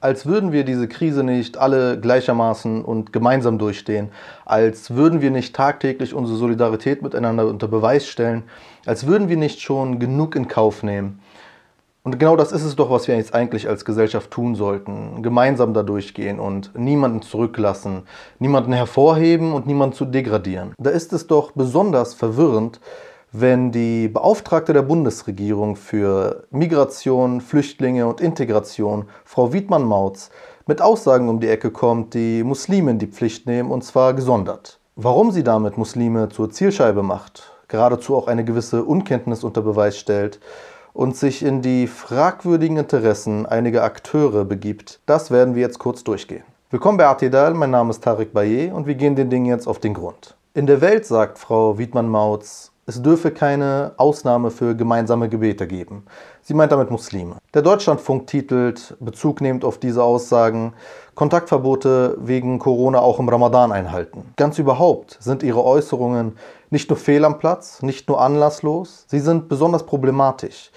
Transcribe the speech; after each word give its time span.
als 0.00 0.26
würden 0.26 0.52
wir 0.52 0.64
diese 0.64 0.88
Krise 0.88 1.24
nicht 1.24 1.58
alle 1.58 1.98
gleichermaßen 2.00 2.84
und 2.84 3.12
gemeinsam 3.12 3.58
durchstehen, 3.58 4.10
als 4.44 4.94
würden 4.94 5.20
wir 5.20 5.30
nicht 5.30 5.54
tagtäglich 5.54 6.14
unsere 6.14 6.38
Solidarität 6.38 7.02
miteinander 7.02 7.46
unter 7.46 7.68
Beweis 7.68 8.06
stellen, 8.06 8.44
als 8.86 9.06
würden 9.06 9.28
wir 9.28 9.36
nicht 9.36 9.60
schon 9.60 9.98
genug 9.98 10.36
in 10.36 10.48
Kauf 10.48 10.82
nehmen. 10.82 11.20
Und 12.04 12.18
genau 12.18 12.36
das 12.36 12.52
ist 12.52 12.64
es 12.64 12.74
doch, 12.74 12.90
was 12.90 13.06
wir 13.06 13.16
jetzt 13.16 13.34
eigentlich 13.34 13.68
als 13.68 13.84
Gesellschaft 13.84 14.30
tun 14.30 14.54
sollten. 14.54 15.22
Gemeinsam 15.22 15.74
da 15.74 15.82
durchgehen 15.82 16.40
und 16.40 16.70
niemanden 16.74 17.20
zurücklassen, 17.20 18.04
niemanden 18.38 18.72
hervorheben 18.72 19.52
und 19.52 19.66
niemanden 19.66 19.94
zu 19.94 20.06
degradieren. 20.06 20.72
Da 20.78 20.88
ist 20.88 21.12
es 21.12 21.26
doch 21.26 21.52
besonders 21.52 22.14
verwirrend, 22.14 22.80
wenn 23.32 23.70
die 23.72 24.08
Beauftragte 24.08 24.72
der 24.72 24.82
Bundesregierung 24.82 25.76
für 25.76 26.44
Migration, 26.50 27.40
Flüchtlinge 27.40 28.06
und 28.06 28.20
Integration, 28.20 29.04
Frau 29.24 29.52
Wiedmann-Mautz, 29.52 30.30
mit 30.66 30.80
Aussagen 30.80 31.28
um 31.28 31.40
die 31.40 31.48
Ecke 31.48 31.70
kommt, 31.70 32.14
die 32.14 32.42
Muslime 32.42 32.90
in 32.90 32.98
die 32.98 33.06
Pflicht 33.06 33.46
nehmen 33.46 33.70
und 33.70 33.84
zwar 33.84 34.14
gesondert. 34.14 34.78
Warum 34.96 35.30
sie 35.30 35.44
damit 35.44 35.78
Muslime 35.78 36.28
zur 36.28 36.50
Zielscheibe 36.50 37.02
macht, 37.02 37.52
geradezu 37.68 38.16
auch 38.16 38.28
eine 38.28 38.44
gewisse 38.44 38.84
Unkenntnis 38.84 39.44
unter 39.44 39.62
Beweis 39.62 39.98
stellt 39.98 40.40
und 40.92 41.16
sich 41.16 41.42
in 41.42 41.62
die 41.62 41.86
fragwürdigen 41.86 42.78
Interessen 42.78 43.46
einiger 43.46 43.84
Akteure 43.84 44.44
begibt, 44.44 45.00
das 45.06 45.30
werden 45.30 45.54
wir 45.54 45.62
jetzt 45.62 45.78
kurz 45.78 46.02
durchgehen. 46.02 46.44
Willkommen 46.70 46.98
bei 46.98 47.06
Artidal, 47.06 47.54
mein 47.54 47.70
Name 47.70 47.90
ist 47.90 48.02
Tarek 48.02 48.32
Baye 48.32 48.70
und 48.70 48.86
wir 48.86 48.94
gehen 48.94 49.16
den 49.16 49.30
Dingen 49.30 49.46
jetzt 49.46 49.66
auf 49.66 49.78
den 49.78 49.94
Grund. 49.94 50.36
In 50.54 50.66
der 50.66 50.80
Welt, 50.80 51.06
sagt 51.06 51.38
Frau 51.38 51.78
Wiedmann-Mautz, 51.78 52.72
es 52.88 53.02
dürfe 53.02 53.30
keine 53.30 53.92
Ausnahme 53.98 54.50
für 54.50 54.74
gemeinsame 54.74 55.28
Gebete 55.28 55.66
geben. 55.66 56.06
Sie 56.40 56.54
meint 56.54 56.72
damit 56.72 56.90
Muslime. 56.90 57.36
Der 57.52 57.60
Deutschlandfunk 57.60 58.26
titelt, 58.26 58.96
Bezug 58.98 59.42
nehmend 59.42 59.62
auf 59.62 59.76
diese 59.76 60.02
Aussagen, 60.02 60.72
Kontaktverbote 61.14 62.16
wegen 62.18 62.58
Corona 62.58 63.00
auch 63.00 63.18
im 63.18 63.28
Ramadan 63.28 63.72
einhalten. 63.72 64.32
Ganz 64.36 64.58
überhaupt 64.58 65.18
sind 65.20 65.42
ihre 65.42 65.62
Äußerungen 65.62 66.38
nicht 66.70 66.88
nur 66.88 66.96
fehl 66.96 67.26
am 67.26 67.38
Platz, 67.38 67.82
nicht 67.82 68.08
nur 68.08 68.22
anlasslos, 68.22 69.04
sie 69.06 69.20
sind 69.20 69.50
besonders 69.50 69.84
problematisch. 69.84 70.70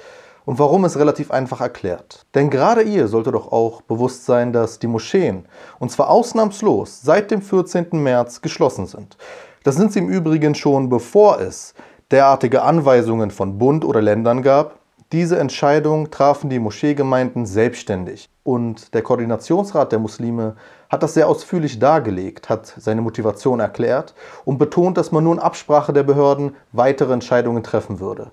Und 0.44 0.59
warum 0.59 0.84
ist 0.84 0.98
relativ 0.98 1.31
einfach 1.31 1.62
erklärt. 1.62 2.25
Denn 2.36 2.50
gerade 2.50 2.81
ihr 2.81 3.08
sollte 3.08 3.31
doch 3.31 3.53
auch 3.53 3.84
bewusst 3.84 4.25
sein, 4.25 4.52
dass 4.52 4.80
die 4.80 4.88
Moscheen, 4.88 5.46
und 5.80 5.92
zwar 5.92 6.09
ausnahmslos, 6.09 7.02
seit 7.02 7.31
dem 7.31 7.42
14. 7.42 7.88
März 7.94 8.42
geschlossen 8.42 8.86
sind. 8.86 9.16
Das 9.64 9.75
sind 9.75 9.94
sie 9.94 10.00
im 10.00 10.09
Übrigen 10.09 10.56
schon 10.56 10.90
bevor 10.90 11.40
es 11.40 11.73
derartige 12.12 12.62
Anweisungen 12.62 13.31
von 13.31 13.58
Bund 13.58 13.86
oder 13.86 14.02
Ländern 14.02 14.42
gab. 14.42 14.80
Diese 15.12 15.40
Entscheidung 15.40 16.12
trafen 16.12 16.50
die 16.50 16.59
Moscheegemeinden 16.59 17.45
selbstständig. 17.45 18.30
Und 18.44 18.94
der 18.94 19.02
Koordinationsrat 19.02 19.92
der 19.92 20.00
Muslime 20.00 20.56
hat 20.90 21.03
das 21.03 21.14
sehr 21.14 21.28
ausführlich 21.28 21.80
dargelegt, 21.80 22.50
hat 22.50 22.73
seine 22.78 23.02
Motivation 23.02 23.59
erklärt 23.59 24.14
und 24.45 24.58
betont, 24.58 24.98
dass 24.98 25.12
man 25.12 25.23
nur 25.23 25.34
in 25.34 25.40
Absprache 25.40 25.94
der 25.94 26.03
Behörden 26.03 26.56
weitere 26.72 27.14
Entscheidungen 27.14 27.64
treffen 27.64 28.00
würde. 28.00 28.31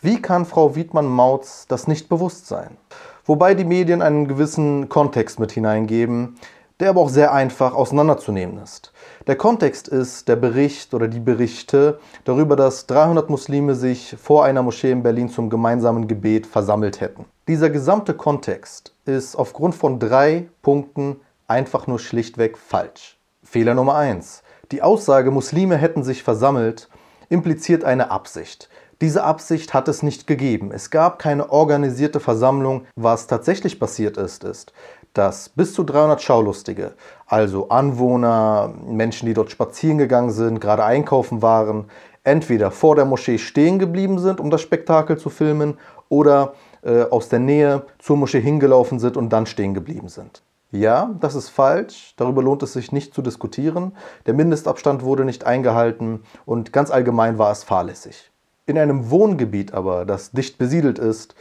Wie 0.00 0.20
kann 0.20 0.44
Frau 0.44 0.76
Wiedmann-Mautz 0.76 1.66
das 1.66 1.88
nicht 1.88 2.08
bewusst 2.08 2.46
sein? 2.46 2.76
Wobei 3.24 3.54
die 3.54 3.64
Medien 3.64 4.02
einen 4.02 4.28
gewissen 4.28 4.90
Kontext 4.90 5.38
mit 5.38 5.52
hineingeben, 5.52 6.36
der 6.84 6.90
aber 6.90 7.00
auch 7.00 7.08
sehr 7.08 7.32
einfach 7.32 7.72
auseinanderzunehmen 7.72 8.58
ist. 8.62 8.92
Der 9.26 9.36
Kontext 9.36 9.88
ist 9.88 10.28
der 10.28 10.36
Bericht 10.36 10.92
oder 10.92 11.08
die 11.08 11.18
Berichte 11.18 11.98
darüber, 12.24 12.56
dass 12.56 12.86
300 12.86 13.30
Muslime 13.30 13.74
sich 13.74 14.14
vor 14.22 14.44
einer 14.44 14.62
Moschee 14.62 14.90
in 14.90 15.02
Berlin 15.02 15.30
zum 15.30 15.48
gemeinsamen 15.48 16.08
Gebet 16.08 16.46
versammelt 16.46 17.00
hätten. 17.00 17.24
Dieser 17.48 17.70
gesamte 17.70 18.12
Kontext 18.12 18.92
ist 19.06 19.34
aufgrund 19.34 19.74
von 19.74 19.98
drei 19.98 20.50
Punkten 20.60 21.16
einfach 21.48 21.86
nur 21.86 21.98
schlichtweg 21.98 22.58
falsch. 22.58 23.16
Fehler 23.42 23.72
Nummer 23.72 23.94
1. 23.94 24.42
Die 24.70 24.82
Aussage, 24.82 25.30
Muslime 25.30 25.78
hätten 25.78 26.04
sich 26.04 26.22
versammelt, 26.22 26.90
impliziert 27.30 27.82
eine 27.82 28.10
Absicht. 28.10 28.68
Diese 29.00 29.24
Absicht 29.24 29.72
hat 29.72 29.88
es 29.88 30.02
nicht 30.02 30.26
gegeben. 30.26 30.70
Es 30.70 30.90
gab 30.90 31.18
keine 31.18 31.50
organisierte 31.50 32.20
Versammlung. 32.20 32.86
Was 32.94 33.26
tatsächlich 33.26 33.80
passiert 33.80 34.18
ist, 34.18 34.44
ist, 34.44 34.72
dass 35.14 35.48
bis 35.48 35.72
zu 35.72 35.84
300 35.84 36.20
Schaulustige, 36.20 36.94
also 37.26 37.68
Anwohner, 37.70 38.74
Menschen, 38.86 39.26
die 39.26 39.34
dort 39.34 39.50
spazieren 39.50 39.98
gegangen 39.98 40.30
sind, 40.30 40.60
gerade 40.60 40.84
einkaufen 40.84 41.40
waren, 41.40 41.86
entweder 42.24 42.70
vor 42.70 42.96
der 42.96 43.04
Moschee 43.04 43.38
stehen 43.38 43.78
geblieben 43.78 44.18
sind, 44.18 44.40
um 44.40 44.50
das 44.50 44.60
Spektakel 44.60 45.16
zu 45.16 45.30
filmen, 45.30 45.78
oder 46.08 46.54
äh, 46.82 47.02
aus 47.04 47.28
der 47.28 47.38
Nähe 47.38 47.86
zur 47.98 48.16
Moschee 48.16 48.40
hingelaufen 48.40 48.98
sind 48.98 49.16
und 49.16 49.30
dann 49.30 49.46
stehen 49.46 49.74
geblieben 49.74 50.08
sind. 50.08 50.42
Ja, 50.70 51.14
das 51.20 51.34
ist 51.34 51.50
falsch, 51.50 52.14
darüber 52.16 52.42
lohnt 52.42 52.62
es 52.62 52.72
sich 52.72 52.90
nicht 52.90 53.14
zu 53.14 53.22
diskutieren. 53.22 53.92
Der 54.26 54.34
Mindestabstand 54.34 55.02
wurde 55.02 55.24
nicht 55.24 55.44
eingehalten 55.44 56.24
und 56.46 56.72
ganz 56.72 56.90
allgemein 56.90 57.38
war 57.38 57.52
es 57.52 57.62
fahrlässig. 57.62 58.30
In 58.66 58.78
einem 58.78 59.10
Wohngebiet 59.10 59.72
aber, 59.72 60.04
das 60.04 60.32
dicht 60.32 60.58
besiedelt 60.58 60.98
ist, 60.98 61.34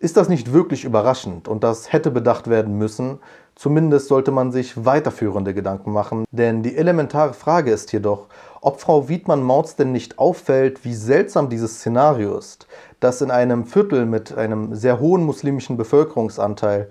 ist 0.00 0.16
das 0.16 0.30
nicht 0.30 0.52
wirklich 0.52 0.84
überraschend 0.84 1.46
und 1.46 1.62
das 1.62 1.92
hätte 1.92 2.10
bedacht 2.10 2.48
werden 2.48 2.76
müssen. 2.78 3.18
Zumindest 3.54 4.08
sollte 4.08 4.30
man 4.30 4.50
sich 4.50 4.86
weiterführende 4.86 5.52
Gedanken 5.52 5.92
machen, 5.92 6.24
denn 6.30 6.62
die 6.62 6.76
elementare 6.76 7.34
Frage 7.34 7.70
ist 7.70 7.92
jedoch, 7.92 8.28
ob 8.62 8.80
Frau 8.80 9.10
Wiedmann-Mautz 9.10 9.76
denn 9.76 9.92
nicht 9.92 10.18
auffällt, 10.18 10.86
wie 10.86 10.94
seltsam 10.94 11.50
dieses 11.50 11.76
Szenario 11.76 12.38
ist, 12.38 12.66
dass 13.00 13.20
in 13.20 13.30
einem 13.30 13.66
Viertel 13.66 14.06
mit 14.06 14.36
einem 14.36 14.74
sehr 14.74 15.00
hohen 15.00 15.22
muslimischen 15.24 15.76
Bevölkerungsanteil 15.76 16.88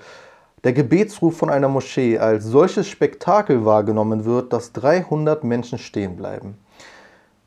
der 0.63 0.73
Gebetsruf 0.73 1.35
von 1.35 1.49
einer 1.49 1.69
Moschee 1.69 2.19
als 2.19 2.45
solches 2.45 2.87
Spektakel 2.87 3.65
wahrgenommen 3.65 4.25
wird, 4.25 4.53
dass 4.53 4.71
300 4.73 5.43
Menschen 5.43 5.79
stehen 5.79 6.15
bleiben. 6.15 6.59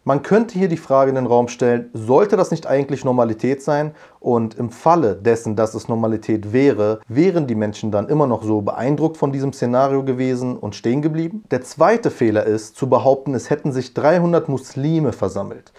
Man 0.05 0.23
könnte 0.23 0.59
hier 0.59 0.67
die 0.67 0.79
Frage 0.79 1.11
in 1.11 1.15
den 1.15 1.27
Raum 1.27 1.47
stellen, 1.47 1.89
sollte 1.93 2.37
das 2.37 2.51
nicht 2.51 2.67
eigentlich 2.67 3.05
Normalität 3.05 3.63
sein? 3.63 3.95
Und 4.19 4.57
im 4.57 4.71
Falle 4.71 5.15
dessen, 5.15 5.55
dass 5.55 5.75
es 5.75 5.87
Normalität 5.87 6.53
wäre, 6.53 6.99
wären 7.07 7.47
die 7.47 7.55
Menschen 7.55 7.93
dann 7.93 8.09
immer 8.09 8.27
noch 8.27 8.43
so 8.43 8.63
beeindruckt 8.63 9.17
von 9.17 9.31
diesem 9.31 9.53
Szenario 9.53 10.03
gewesen 10.03 10.57
und 10.57 10.75
stehen 10.75 11.03
geblieben? 11.03 11.45
Der 11.53 11.63
zweite 11.63 12.11
Fehler 12.11 12.45
ist, 12.45 12.75
zu 12.75 12.89
behaupten, 12.89 13.33
es 13.37 13.49
hätten 13.49 13.71
sich 13.71 13.95
300 13.95 14.49
Muslime 14.49 15.13
versammelt. 15.13 15.73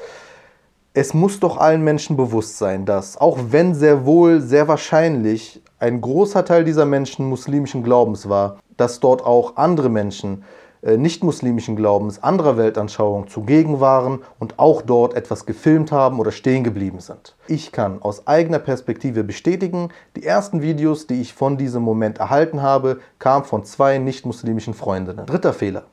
Es 0.93 1.13
muss 1.13 1.41
doch 1.41 1.57
allen 1.57 1.83
Menschen 1.83 2.15
bewusst 2.15 2.57
sein, 2.57 2.85
dass, 2.85 3.17
auch 3.17 3.37
wenn 3.49 3.75
sehr 3.75 4.05
wohl, 4.05 4.39
sehr 4.39 4.69
wahrscheinlich 4.69 5.61
ein 5.79 5.99
großer 5.99 6.45
Teil 6.45 6.63
dieser 6.63 6.85
Menschen 6.85 7.27
muslimischen 7.27 7.83
Glaubens 7.83 8.29
war, 8.29 8.59
dass 8.77 9.01
dort 9.01 9.25
auch 9.25 9.57
andere 9.57 9.89
Menschen 9.89 10.45
nicht-muslimischen 10.85 11.75
Glaubens, 11.75 12.21
anderer 12.21 12.57
Weltanschauung 12.57 13.27
zugegen 13.27 13.79
waren 13.79 14.21
und 14.39 14.59
auch 14.59 14.81
dort 14.81 15.13
etwas 15.13 15.45
gefilmt 15.45 15.91
haben 15.91 16.19
oder 16.19 16.31
stehen 16.31 16.63
geblieben 16.63 16.99
sind. 16.99 17.35
Ich 17.47 17.71
kann 17.71 18.01
aus 18.01 18.27
eigener 18.27 18.59
Perspektive 18.59 19.23
bestätigen, 19.23 19.89
die 20.15 20.25
ersten 20.25 20.61
Videos, 20.61 21.07
die 21.07 21.21
ich 21.21 21.33
von 21.33 21.57
diesem 21.57 21.83
Moment 21.83 22.17
erhalten 22.17 22.61
habe, 22.61 22.99
kamen 23.19 23.45
von 23.45 23.63
zwei 23.63 23.97
nicht-muslimischen 23.97 24.73
Freundinnen. 24.73 25.25
Dritter 25.25 25.53
Fehler. 25.53 25.85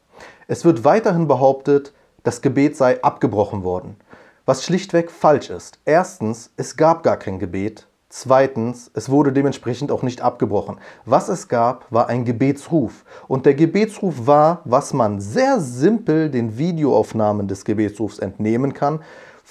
Es 0.49 0.65
wird 0.65 0.85
weiterhin 0.85 1.29
behauptet, 1.29 1.93
das 2.25 2.43
Gebet 2.43 2.77
sei 2.77 3.03
abgebrochen 3.03 3.63
worden, 3.63 3.97
was 4.45 4.65
schlichtweg 4.65 5.11
falsch 5.11 5.51
ist. 5.51 5.79
Erstens, 5.85 6.51
es 6.57 6.77
gab 6.77 7.03
gar 7.03 7.17
kein 7.17 7.39
Gebet. 7.39 7.87
Zweitens, 8.13 8.91
es 8.93 9.09
wurde 9.09 9.33
dementsprechend 9.33 9.93
auch 9.93 10.03
nicht 10.03 10.21
abgebrochen. 10.21 10.79
Was 11.05 11.29
es 11.29 11.47
gab, 11.47 11.87
war 11.93 12.09
ein 12.09 12.25
Gebetsruf. 12.25 13.05
Und 13.29 13.47
der 13.47 13.55
Gebetsruf 13.55 14.27
war, 14.27 14.63
was 14.65 14.93
man 14.93 15.21
sehr 15.21 15.61
simpel 15.61 16.29
den 16.29 16.59
Videoaufnahmen 16.59 17.47
des 17.47 17.65
Gebetsrufs 17.65 18.19
entnehmen 18.19 18.75
kann, 18.75 18.99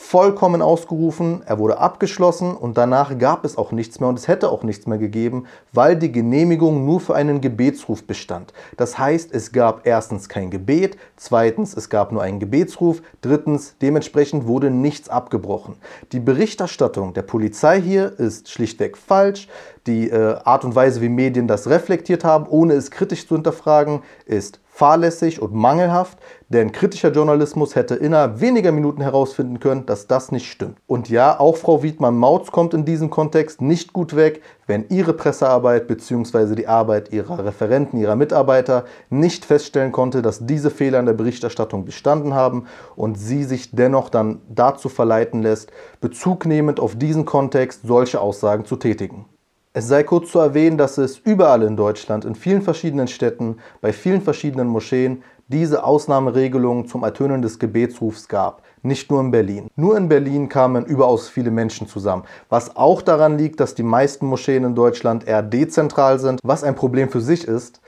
vollkommen 0.02 0.62
ausgerufen, 0.62 1.44
er 1.46 1.60
wurde 1.60 1.78
abgeschlossen 1.78 2.56
und 2.56 2.78
danach 2.78 3.20
gab 3.20 3.44
es 3.44 3.58
auch 3.58 3.72
nichts 3.72 4.00
mehr 4.00 4.08
und 4.08 4.18
es 4.18 4.30
hätte 4.30 4.50
auch 4.50 4.64
nichts 4.64 4.88
mehr 4.88 4.98
gegeben, 4.98 5.46
weil 5.74 5.98
die 5.98 6.12
Genehmigung 6.12 6.86
nur 6.86 7.02
für 7.02 7.16
einen 7.16 7.42
Gebetsruf 7.42 8.06
bestand. 8.06 8.54
Das 8.78 8.98
heißt, 8.98 9.31
es 9.34 9.51
gab 9.51 9.86
erstens 9.86 10.30
kein 10.30 10.50
Gebet, 10.50 10.98
zweitens, 11.18 11.75
es 11.75 11.90
gab 11.90 12.12
nur 12.12 12.24
einen 12.24 12.40
Gebetsruf, 12.40 13.04
drittens, 13.22 13.75
dementsprechend 13.81 14.48
wurde 14.48 14.72
nichts 14.72 15.10
abgebrochen. 15.10 15.75
Die 16.13 16.22
Berichterstattung 16.22 17.13
der 17.13 17.24
Polizei 17.24 17.80
hier 17.80 18.18
ist 18.18 18.50
schlichtweg 18.50 18.98
falsch. 18.98 19.48
Die 19.89 20.07
äh, 20.12 20.36
Art 20.44 20.65
und 20.65 20.75
Weise, 20.75 21.01
wie 21.01 21.09
Medien 21.09 21.47
das 21.47 21.68
reflektiert 21.68 22.24
haben, 22.24 22.45
ohne 22.47 22.75
es 22.75 22.91
kritisch 22.91 23.27
zu 23.27 23.33
hinterfragen, 23.33 24.03
ist 24.27 24.59
fahrlässig 24.68 25.41
und 25.41 25.51
mangelhaft, 25.51 26.19
denn 26.50 26.71
kritischer 26.71 27.12
Journalismus 27.12 27.75
hätte 27.75 27.95
innerhalb 27.95 28.39
weniger 28.39 28.71
Minuten 28.71 29.01
herausfinden 29.01 29.59
können, 29.59 29.88
dass 29.88 30.06
das 30.06 30.31
nicht 30.31 30.50
stimmt. 30.50 30.77
Und 30.86 31.09
ja, 31.09 31.39
auch 31.39 31.57
Frau 31.57 31.81
Wiedmann-Mautz 31.81 32.51
kommt 32.51 32.75
in 32.75 32.86
diesem 32.86 33.09
Kontext 33.09 33.62
nicht 33.62 33.94
gut 33.94 34.15
weg, 34.15 34.44
wenn 34.68 34.86
ihre 34.89 35.13
Pressearbeit 35.13 35.88
bzw. 35.88 36.53
die 36.53 36.68
Arbeit 36.68 37.12
ihrer 37.12 37.44
Referenten, 37.44 38.00
ihrer 38.00 38.15
Mitarbeiter 38.15 38.86
nicht 39.09 39.44
feststellen 39.44 39.91
konnte, 39.91 40.21
dass 40.21 40.45
diese 40.45 40.69
Fehler 40.69 41.00
in 41.00 41.07
der 41.07 41.13
Berichterstattung 41.13 41.83
bestanden 41.83 42.36
haben 42.36 42.68
und 42.95 43.18
sie 43.18 43.44
sich 43.44 43.71
dennoch 43.71 44.09
dann 44.09 44.39
dazu 44.47 44.88
verleiten 44.88 45.41
lässt, 45.41 45.71
bezugnehmend 46.00 46.80
auf 46.80 46.95
diesen 46.95 47.25
Kontext 47.25 47.81
solche 47.88 48.21
Aussagen 48.21 48.65
zu 48.65 48.75
tätigen. 48.75 49.25
Es 49.71 49.88
sei 49.88 50.01
kurz 50.01 50.31
zu 50.31 50.39
erwähnen, 50.39 50.80
dass 50.80 50.98
es 50.98 51.19
überall 51.19 51.62
in 51.62 51.77
Deutschland, 51.77 52.25
in 52.25 52.33
vielen 52.33 52.63
verschiedenen 52.63 53.07
Städten, 53.07 53.57
bei 53.81 53.94
vielen 53.94 54.24
verschiedenen 54.24 54.68
Moscheen 54.68 55.21
diese 55.48 55.83
Ausnahmeregelungen 55.83 56.88
zum 56.88 57.04
Ertönen 57.04 57.44
des 57.44 57.60
Gebetsrufs 57.60 58.27
gab. 58.27 58.63
Nicht 58.81 59.12
nur 59.12 59.21
in 59.21 59.30
Berlin. 59.30 59.68
Nur 59.75 59.95
in 59.95 60.10
Berlin 60.10 60.50
kamen 60.50 60.86
überaus 60.86 61.30
viele 61.30 61.51
Menschen 61.51 61.88
zusammen. 61.88 62.24
Was 62.50 62.77
auch 62.77 63.04
daran 63.04 63.38
liegt, 63.38 63.60
dass 63.60 63.75
die 63.75 63.83
meisten 63.83 64.25
Moscheen 64.25 64.63
in 64.63 64.74
Deutschland 64.74 65.27
eher 65.27 65.44
dezentral 65.44 66.18
sind, 66.18 66.39
was 66.42 66.63
ein 66.63 66.74
Problem 66.74 67.10
für 67.10 67.22
sich 67.22 67.48
ist. 67.48 67.80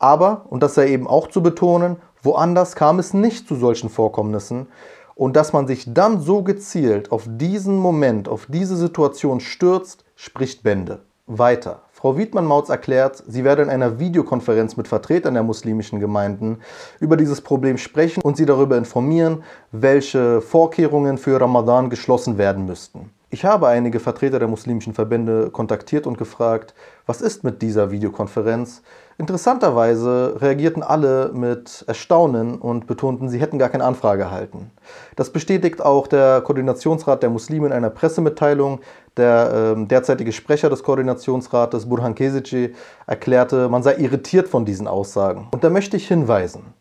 Aber, 0.00 0.46
und 0.50 0.64
das 0.64 0.74
sei 0.74 0.88
eben 0.88 1.06
auch 1.06 1.28
zu 1.28 1.44
betonen, 1.44 1.98
woanders 2.24 2.74
kam 2.74 2.98
es 2.98 3.14
nicht 3.14 3.46
zu 3.46 3.54
solchen 3.54 3.88
Vorkommnissen. 3.88 4.66
Und 5.14 5.36
dass 5.36 5.52
man 5.52 5.68
sich 5.68 5.94
dann 5.94 6.20
so 6.20 6.42
gezielt 6.42 7.12
auf 7.12 7.22
diesen 7.28 7.76
Moment, 7.76 8.28
auf 8.28 8.46
diese 8.48 8.76
Situation 8.76 9.38
stürzt, 9.38 10.04
spricht 10.16 10.64
Bände. 10.64 11.02
Weiter. 11.38 11.82
Frau 11.92 12.16
Wiedmann-Mautz 12.16 12.70
erklärt, 12.70 13.22
sie 13.28 13.44
werde 13.44 13.62
in 13.62 13.70
einer 13.70 14.00
Videokonferenz 14.00 14.76
mit 14.76 14.88
Vertretern 14.88 15.34
der 15.34 15.44
muslimischen 15.44 16.00
Gemeinden 16.00 16.58
über 16.98 17.16
dieses 17.16 17.40
Problem 17.40 17.78
sprechen 17.78 18.20
und 18.22 18.36
sie 18.36 18.46
darüber 18.46 18.76
informieren, 18.76 19.44
welche 19.70 20.40
Vorkehrungen 20.40 21.18
für 21.18 21.40
Ramadan 21.40 21.88
geschlossen 21.88 22.36
werden 22.36 22.66
müssten. 22.66 23.10
Ich 23.32 23.44
habe 23.44 23.68
einige 23.68 24.00
Vertreter 24.00 24.40
der 24.40 24.48
muslimischen 24.48 24.92
Verbände 24.92 25.50
kontaktiert 25.50 26.04
und 26.08 26.18
gefragt, 26.18 26.74
was 27.06 27.20
ist 27.20 27.44
mit 27.44 27.62
dieser 27.62 27.92
Videokonferenz? 27.92 28.82
Interessanterweise 29.18 30.36
reagierten 30.40 30.82
alle 30.82 31.30
mit 31.32 31.84
Erstaunen 31.86 32.58
und 32.58 32.88
betonten, 32.88 33.28
sie 33.28 33.40
hätten 33.40 33.60
gar 33.60 33.68
keine 33.68 33.84
Anfrage 33.84 34.24
erhalten. 34.24 34.72
Das 35.14 35.30
bestätigt 35.30 35.80
auch 35.80 36.08
der 36.08 36.40
Koordinationsrat 36.40 37.22
der 37.22 37.30
Muslime 37.30 37.68
in 37.68 37.72
einer 37.72 37.90
Pressemitteilung. 37.90 38.80
Der 39.16 39.76
äh, 39.76 39.86
derzeitige 39.86 40.32
Sprecher 40.32 40.68
des 40.68 40.82
Koordinationsrates, 40.82 41.88
Burhan 41.88 42.16
Kesici, 42.16 42.74
erklärte, 43.06 43.68
man 43.68 43.84
sei 43.84 43.94
irritiert 43.96 44.48
von 44.48 44.64
diesen 44.64 44.88
Aussagen. 44.88 45.46
Und 45.52 45.62
da 45.62 45.70
möchte 45.70 45.96
ich 45.96 46.08
hinweisen. 46.08 46.74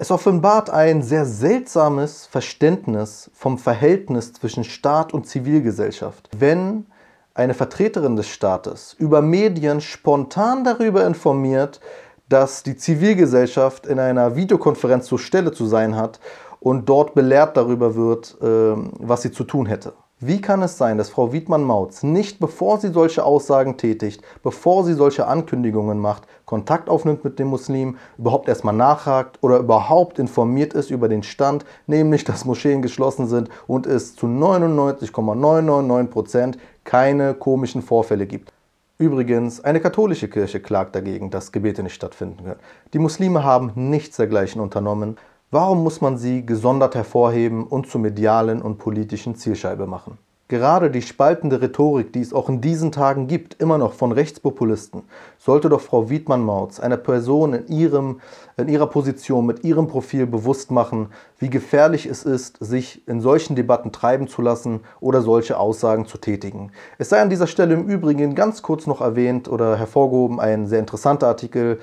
Es 0.00 0.12
offenbart 0.12 0.70
ein 0.70 1.02
sehr 1.02 1.26
seltsames 1.26 2.26
Verständnis 2.26 3.32
vom 3.34 3.58
Verhältnis 3.58 4.32
zwischen 4.32 4.62
Staat 4.62 5.12
und 5.12 5.26
Zivilgesellschaft. 5.26 6.30
Wenn 6.38 6.86
eine 7.34 7.52
Vertreterin 7.52 8.14
des 8.14 8.28
Staates 8.28 8.94
über 8.96 9.22
Medien 9.22 9.80
spontan 9.80 10.62
darüber 10.62 11.04
informiert, 11.04 11.80
dass 12.28 12.62
die 12.62 12.76
Zivilgesellschaft 12.76 13.86
in 13.88 13.98
einer 13.98 14.36
Videokonferenz 14.36 15.06
zur 15.06 15.18
Stelle 15.18 15.50
zu 15.50 15.66
sein 15.66 15.96
hat 15.96 16.20
und 16.60 16.88
dort 16.88 17.16
belehrt 17.16 17.56
darüber 17.56 17.96
wird, 17.96 18.38
ähm, 18.40 18.92
was 19.00 19.22
sie 19.22 19.32
zu 19.32 19.42
tun 19.42 19.66
hätte. 19.66 19.94
Wie 20.20 20.40
kann 20.40 20.62
es 20.62 20.76
sein, 20.76 20.98
dass 20.98 21.10
Frau 21.10 21.32
Wiedmann-Mautz 21.32 22.02
nicht, 22.02 22.40
bevor 22.40 22.78
sie 22.78 22.88
solche 22.88 23.24
Aussagen 23.24 23.76
tätigt, 23.76 24.20
bevor 24.42 24.82
sie 24.82 24.94
solche 24.94 25.28
Ankündigungen 25.28 26.00
macht, 26.00 26.24
Kontakt 26.44 26.88
aufnimmt 26.88 27.22
mit 27.22 27.38
dem 27.38 27.46
Muslim, 27.46 27.98
überhaupt 28.18 28.48
erstmal 28.48 28.74
nachhakt 28.74 29.38
oder 29.42 29.58
überhaupt 29.58 30.18
informiert 30.18 30.74
ist 30.74 30.90
über 30.90 31.08
den 31.08 31.22
Stand, 31.22 31.64
nämlich 31.86 32.24
dass 32.24 32.44
Moscheen 32.44 32.82
geschlossen 32.82 33.28
sind 33.28 33.48
und 33.68 33.86
es 33.86 34.16
zu 34.16 34.26
99,999 34.26 36.12
Prozent 36.12 36.58
keine 36.82 37.34
komischen 37.34 37.82
Vorfälle 37.82 38.26
gibt? 38.26 38.52
Übrigens, 38.98 39.62
eine 39.62 39.78
katholische 39.78 40.26
Kirche 40.26 40.58
klagt 40.58 40.96
dagegen, 40.96 41.30
dass 41.30 41.52
Gebete 41.52 41.84
nicht 41.84 41.94
stattfinden 41.94 42.42
können. 42.42 42.60
Die 42.92 42.98
Muslime 42.98 43.44
haben 43.44 43.70
nichts 43.76 44.16
dergleichen 44.16 44.60
unternommen. 44.60 45.16
Warum 45.50 45.82
muss 45.82 46.02
man 46.02 46.18
sie 46.18 46.44
gesondert 46.44 46.94
hervorheben 46.94 47.66
und 47.66 47.86
zur 47.86 48.02
medialen 48.02 48.60
und 48.60 48.76
politischen 48.76 49.34
Zielscheibe 49.34 49.86
machen? 49.86 50.18
Gerade 50.48 50.90
die 50.90 51.00
spaltende 51.00 51.62
Rhetorik, 51.62 52.12
die 52.12 52.20
es 52.20 52.34
auch 52.34 52.50
in 52.50 52.60
diesen 52.60 52.92
Tagen 52.92 53.28
gibt, 53.28 53.54
immer 53.54 53.78
noch 53.78 53.94
von 53.94 54.12
Rechtspopulisten, 54.12 55.04
sollte 55.38 55.70
doch 55.70 55.80
Frau 55.80 56.10
Wiedmann-Mautz, 56.10 56.80
einer 56.80 56.98
Person 56.98 57.54
in, 57.54 57.66
ihrem, 57.68 58.20
in 58.58 58.68
ihrer 58.68 58.88
Position, 58.88 59.46
mit 59.46 59.64
ihrem 59.64 59.88
Profil 59.88 60.26
bewusst 60.26 60.70
machen, 60.70 61.08
wie 61.38 61.48
gefährlich 61.48 62.04
es 62.04 62.24
ist, 62.24 62.58
sich 62.60 63.08
in 63.08 63.22
solchen 63.22 63.56
Debatten 63.56 63.90
treiben 63.90 64.28
zu 64.28 64.42
lassen 64.42 64.80
oder 65.00 65.22
solche 65.22 65.58
Aussagen 65.58 66.04
zu 66.04 66.18
tätigen. 66.18 66.72
Es 66.98 67.08
sei 67.08 67.22
an 67.22 67.30
dieser 67.30 67.46
Stelle 67.46 67.72
im 67.72 67.88
Übrigen 67.88 68.34
ganz 68.34 68.60
kurz 68.60 68.86
noch 68.86 69.00
erwähnt 69.00 69.48
oder 69.48 69.78
hervorgehoben 69.78 70.40
ein 70.40 70.66
sehr 70.66 70.80
interessanter 70.80 71.28
Artikel, 71.28 71.80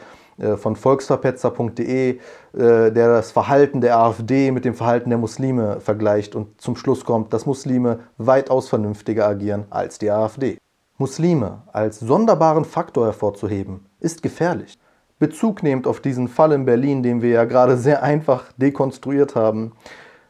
von 0.58 0.76
volksverpetzer.de, 0.76 2.10
äh, 2.10 2.18
der 2.54 2.92
das 2.92 3.32
Verhalten 3.32 3.82
der 3.82 3.98
AfD 3.98 4.52
mit 4.52 4.66
dem 4.66 4.74
Verhalten 4.74 5.10
der 5.10 5.20
Muslime 5.20 5.80
vergleicht 5.80 6.36
und 6.36 6.60
zum 6.60 6.76
Schluss 6.76 7.06
kommt, 7.06 7.34
dass 7.34 7.46
Muslime 7.46 8.00
weitaus 8.18 8.68
vernünftiger 8.68 9.28
agieren 9.28 9.66
als 9.70 9.98
die 9.98 10.12
AfD. 10.12 10.58
Muslime 10.98 11.64
als 11.72 12.00
sonderbaren 12.00 12.66
Faktor 12.66 13.06
hervorzuheben, 13.06 13.86
ist 14.00 14.22
gefährlich. 14.22 14.78
Bezug 15.20 15.64
nehmend 15.64 15.88
auf 15.88 16.02
diesen 16.02 16.28
Fall 16.28 16.52
in 16.52 16.66
Berlin, 16.66 17.02
den 17.02 17.22
wir 17.22 17.30
ja 17.30 17.46
gerade 17.46 17.78
sehr 17.78 18.04
einfach 18.04 18.52
dekonstruiert 18.58 19.36
haben, 19.36 19.72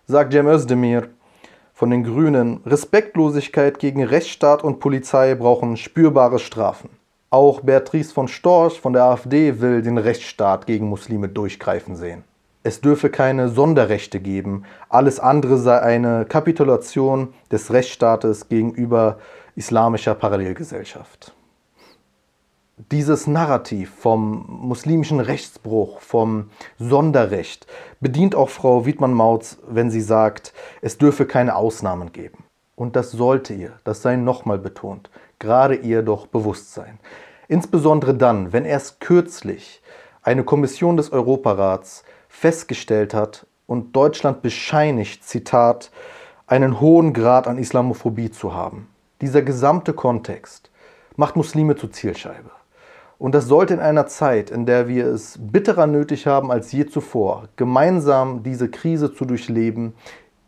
sagt 0.05 0.33
Cem 0.33 0.47
Özdemir 0.47 1.09
von 1.73 1.89
den 1.89 2.03
Grünen, 2.03 2.61
Respektlosigkeit 2.65 3.79
gegen 3.79 4.03
Rechtsstaat 4.03 4.63
und 4.63 4.79
Polizei 4.79 5.35
brauchen 5.35 5.77
spürbare 5.77 6.39
Strafen. 6.39 6.89
Auch 7.35 7.59
Beatrice 7.59 8.13
von 8.13 8.29
Storch 8.29 8.79
von 8.79 8.93
der 8.93 9.03
AfD 9.03 9.59
will 9.59 9.81
den 9.81 9.97
Rechtsstaat 9.97 10.67
gegen 10.67 10.87
Muslime 10.87 11.27
durchgreifen 11.27 11.97
sehen. 11.97 12.23
Es 12.63 12.79
dürfe 12.79 13.09
keine 13.09 13.49
Sonderrechte 13.49 14.21
geben, 14.21 14.63
alles 14.87 15.19
andere 15.19 15.57
sei 15.57 15.81
eine 15.81 16.23
Kapitulation 16.23 17.33
des 17.51 17.73
Rechtsstaates 17.73 18.47
gegenüber 18.47 19.17
islamischer 19.57 20.15
Parallelgesellschaft. 20.15 21.35
Dieses 22.89 23.27
Narrativ 23.27 23.93
vom 23.93 24.45
muslimischen 24.47 25.19
Rechtsbruch, 25.19 25.99
vom 25.99 26.51
Sonderrecht 26.79 27.67
bedient 27.99 28.33
auch 28.33 28.47
Frau 28.47 28.85
Wiedmann-Mautz, 28.85 29.57
wenn 29.67 29.91
sie 29.91 29.99
sagt, 29.99 30.53
es 30.81 30.97
dürfe 30.97 31.25
keine 31.25 31.57
Ausnahmen 31.57 32.13
geben. 32.13 32.44
Und 32.75 32.95
das 32.95 33.11
sollte 33.11 33.53
ihr, 33.53 33.73
das 33.83 34.01
sei 34.01 34.15
nochmal 34.15 34.57
betont, 34.57 35.09
gerade 35.39 35.75
ihr 35.75 36.01
doch 36.01 36.27
bewusst 36.27 36.73
sein. 36.73 36.99
Insbesondere 37.47 38.13
dann, 38.13 38.53
wenn 38.53 38.65
erst 38.65 38.99
kürzlich 38.99 39.81
eine 40.23 40.43
Kommission 40.43 40.97
des 40.97 41.11
Europarats 41.11 42.03
festgestellt 42.27 43.13
hat 43.13 43.45
und 43.67 43.95
Deutschland 43.95 44.41
bescheinigt, 44.41 45.23
Zitat, 45.23 45.91
einen 46.47 46.79
hohen 46.79 47.13
Grad 47.13 47.47
an 47.47 47.57
Islamophobie 47.57 48.31
zu 48.31 48.53
haben. 48.53 48.87
Dieser 49.21 49.41
gesamte 49.41 49.93
Kontext 49.93 50.69
macht 51.15 51.35
Muslime 51.35 51.75
zur 51.75 51.91
Zielscheibe. 51.91 52.51
Und 53.17 53.33
das 53.33 53.45
sollte 53.45 53.73
in 53.73 53.79
einer 53.79 54.07
Zeit, 54.07 54.51
in 54.51 54.65
der 54.65 54.87
wir 54.87 55.05
es 55.05 55.39
bitterer 55.39 55.87
nötig 55.87 56.27
haben 56.27 56.51
als 56.51 56.71
je 56.71 56.85
zuvor, 56.85 57.45
gemeinsam 57.55 58.43
diese 58.43 58.69
Krise 58.69 59.13
zu 59.13 59.25
durchleben, 59.25 59.93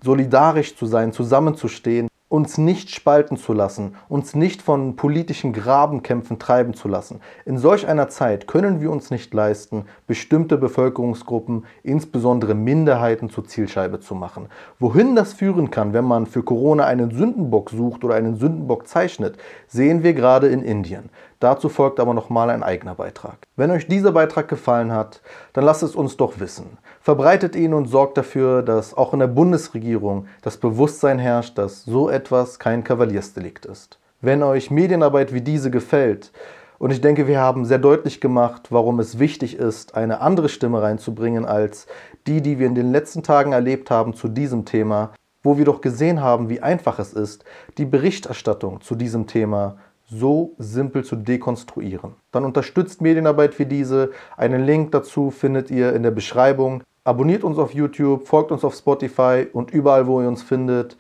solidarisch 0.03 0.75
zu 0.75 0.86
sein, 0.86 1.13
zusammenzustehen, 1.13 2.07
uns 2.29 2.57
nicht 2.57 2.89
spalten 2.89 3.38
zu 3.38 3.53
lassen, 3.53 3.96
uns 4.10 4.36
nicht 4.36 4.62
von 4.62 4.98
politischen 4.98 5.53
Grabenkämpfen 5.53 6.39
treiben 6.39 6.74
zu 6.74 6.89
lassen. 6.89 7.22
In 7.46 7.57
solch 7.57 7.88
einer 7.88 8.10
Zeit 8.10 8.48
können 8.48 8.81
wir 8.81 8.91
uns 8.91 9.12
nicht 9.12 9.34
leisten, 9.34 9.86
bestimmte 10.07 10.57
Bevölkerungsgruppen, 10.57 11.65
insbesondere 11.84 12.53
Minderheiten, 12.53 13.29
zur 13.29 13.46
Zielscheibe 13.46 14.01
zu 14.01 14.13
machen. 14.13 14.50
Wohin 14.77 15.15
das 15.15 15.34
führen 15.34 15.72
kann, 15.72 15.93
wenn 15.93 16.03
man 16.03 16.25
für 16.25 16.43
Corona 16.43 16.86
einen 16.86 17.12
Sündenbock 17.12 17.69
sucht 17.69 18.03
oder 18.03 18.15
einen 18.15 18.36
Sündenbock 18.36 18.88
zeichnet, 18.88 19.38
sehen 19.67 20.03
wir 20.03 20.13
gerade 20.13 20.48
in 20.48 20.63
Indien. 20.63 21.10
Dazu 21.39 21.70
folgt 21.70 22.00
aber 22.00 22.13
nochmal 22.13 22.50
ein 22.50 22.63
eigener 22.63 22.96
Beitrag. 22.96 23.38
Wenn 23.56 23.70
euch 23.70 23.88
dieser 23.88 24.12
Beitrag 24.12 24.48
gefallen 24.48 24.91
hat, 24.91 25.22
dann 25.53 25.65
lasst 25.65 25.84
es 25.84 25.96
uns 25.96 26.17
doch 26.17 26.39
wissen. 26.39 26.77
Verbreitet 27.00 27.56
ihn 27.56 27.74
und 27.74 27.88
sorgt 27.88 28.17
dafür, 28.17 28.63
dass 28.63 28.96
auch 28.96 29.13
in 29.13 29.20
der 29.20 29.27
Bundesregierung 29.27 30.25
das 30.41 30.58
Bewusstsein 30.58 31.20
herrscht, 31.20 31.58
dass 31.58 31.84
so 31.84 32.10
etwas 32.10 32.58
kein 32.58 32.84
Kavaliersdelikt 32.84 33.65
ist. 33.65 34.00
Wenn 34.20 34.41
euch 34.41 34.72
Medienarbeit 34.72 35.32
wie 35.32 35.41
diese 35.41 35.70
gefällt, 35.70 36.32
und 36.79 36.91
ich 36.91 37.01
denke, 37.01 37.27
wir 37.27 37.39
haben 37.39 37.65
sehr 37.65 37.79
deutlich 37.79 38.22
gemacht, 38.22 38.67
warum 38.70 39.00
es 39.00 39.17
wichtig 39.17 39.58
ist, 39.58 39.96
eine 39.96 40.22
andere 40.22 40.48
Stimme 40.48 40.82
reinzubringen 40.82 41.46
als 41.46 41.88
die, 42.27 42.41
die 42.41 42.60
wir 42.60 42.67
in 42.67 42.75
den 42.75 42.91
letzten 42.91 43.24
Tagen 43.24 43.51
erlebt 43.51 43.89
haben 43.89 44.13
zu 44.13 44.27
diesem 44.27 44.65
Thema, 44.65 45.12
wo 45.41 45.58
wir 45.58 45.65
doch 45.65 45.82
gesehen 45.82 46.22
haben, 46.22 46.50
wie 46.50 46.62
einfach 46.62 47.00
es 47.00 47.13
ist, 47.13 47.46
die 47.77 47.86
Berichterstattung 47.86 48.82
zu 48.82 48.96
diesem 48.96 49.27
Thema 49.27 49.77
so 50.09 50.55
simpel 50.57 51.03
zu 51.03 51.15
dekonstruieren. 51.15 52.15
Dann 52.31 52.45
unterstützt 52.45 53.01
Medienarbeit 53.01 53.59
wie 53.59 53.65
diese. 53.65 54.11
Einen 54.35 54.65
Link 54.65 54.91
dazu 54.91 55.31
findet 55.31 55.69
ihr 55.69 55.93
in 55.93 56.03
der 56.03 56.11
Beschreibung. 56.11 56.83
Abonniert 57.03 57.43
uns 57.43 57.57
auf 57.57 57.73
YouTube, 57.73 58.27
folgt 58.27 58.51
uns 58.51 58.63
auf 58.63 58.75
Spotify 58.75 59.47
und 59.51 59.71
überall, 59.71 60.07
wo 60.07 60.21
ihr 60.21 60.27
uns 60.27 60.43
findet. 60.43 60.97